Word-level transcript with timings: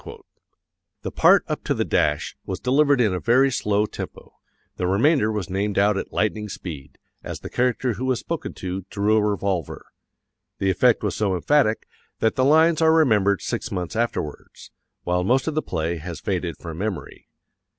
The 1.03 1.11
part 1.11 1.43
up 1.47 1.63
to 1.65 1.75
the 1.75 1.85
dash 1.85 2.35
was 2.43 2.59
delivered 2.59 2.99
in 2.99 3.13
a 3.13 3.19
very 3.19 3.51
slow 3.51 3.85
tempo, 3.85 4.33
the 4.77 4.87
remainder 4.87 5.31
was 5.31 5.47
named 5.47 5.77
out 5.77 5.95
at 5.95 6.11
lightning 6.11 6.49
speed, 6.49 6.97
as 7.23 7.41
the 7.41 7.51
character 7.51 7.93
who 7.93 8.05
was 8.05 8.19
spoken 8.19 8.53
to 8.53 8.83
drew 8.89 9.17
a 9.17 9.21
revolver. 9.21 9.85
The 10.57 10.71
effect 10.71 11.03
was 11.03 11.15
so 11.15 11.35
emphatic 11.35 11.87
that 12.17 12.33
the 12.35 12.43
lines 12.43 12.81
are 12.81 12.91
remembered 12.91 13.43
six 13.43 13.71
months 13.71 13.95
afterwards, 13.95 14.71
while 15.03 15.23
most 15.23 15.47
of 15.47 15.53
the 15.53 15.61
play 15.61 15.97
has 15.97 16.19
faded 16.19 16.57
from 16.57 16.79
memory. 16.79 17.27